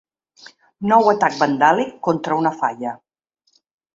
[0.91, 2.97] Nou atac vandàlic contra una falla.